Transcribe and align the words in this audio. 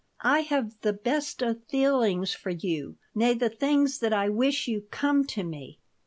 "I 0.25 0.39
have 0.39 0.81
the 0.81 0.93
best 0.93 1.43
of 1.43 1.63
feelings 1.65 2.33
for 2.33 2.49
you. 2.49 2.95
May 3.13 3.35
the 3.35 3.49
things 3.49 3.99
that 3.99 4.11
I 4.13 4.29
wish 4.29 4.67
you 4.67 4.87
come 4.89 5.25
to 5.27 5.43
me. 5.43 5.77